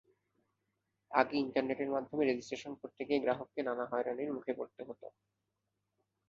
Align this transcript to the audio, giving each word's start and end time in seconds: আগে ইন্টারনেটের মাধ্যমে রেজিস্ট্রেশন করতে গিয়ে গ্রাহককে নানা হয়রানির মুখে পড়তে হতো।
আগে 1.11 1.35
ইন্টারনেটের 1.37 1.89
মাধ্যমে 1.89 2.23
রেজিস্ট্রেশন 2.25 2.73
করতে 2.81 3.01
গিয়ে 3.07 3.23
গ্রাহককে 3.23 3.61
নানা 3.63 3.85
হয়রানির 3.91 4.35
মুখে 4.35 4.53
পড়তে 4.59 4.81
হতো। 4.87 5.07